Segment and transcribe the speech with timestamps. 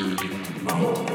[0.00, 1.07] 음.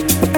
[0.00, 0.29] you